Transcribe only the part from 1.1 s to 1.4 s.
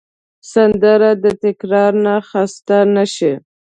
د